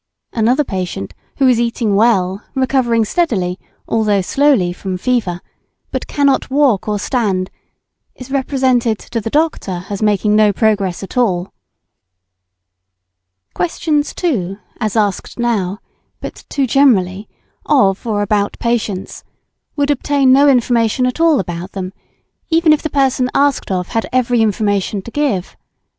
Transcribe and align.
Another 0.33 0.63
patient 0.63 1.13
who 1.35 1.47
is 1.47 1.59
eating 1.59 1.93
well, 1.95 2.43
recovering 2.55 3.05
steadily, 3.05 3.59
although 3.87 4.19
slowly, 4.21 4.73
from 4.73 4.97
fever, 4.97 5.41
but 5.91 6.07
cannot 6.07 6.49
walk 6.49 6.87
or 6.87 6.97
stand, 6.97 7.51
is 8.15 8.31
represented 8.31 8.97
to 8.97 9.21
the 9.21 9.29
doctor 9.29 9.85
as 9.91 10.01
making 10.01 10.35
no 10.35 10.51
progress 10.51 11.03
at 11.03 11.17
all. 11.17 11.49
[Sidenote: 13.53 13.53
Leading 13.53 13.53
questions 13.53 13.97
useless 13.97 14.23
or 14.23 14.37
misleading.] 14.39 14.57
Questions, 14.73 14.73
too, 14.73 14.83
as 14.83 15.07
asked 15.07 15.37
now 15.39 15.79
(but 16.19 16.45
too 16.49 16.65
generally) 16.65 17.29
of 17.67 18.07
or 18.07 18.23
about 18.23 18.57
patients, 18.57 19.23
would 19.75 19.91
obtain 19.91 20.33
no 20.33 20.49
information 20.49 21.05
at 21.05 21.19
all 21.19 21.39
about 21.39 21.73
them, 21.73 21.93
even 22.49 22.73
if 22.73 22.81
the 22.81 22.89
person 22.89 23.29
asked 23.35 23.69
of 23.69 23.89
had 23.89 24.09
every 24.11 24.41
information 24.41 25.03
to 25.03 25.11
give. 25.11 25.55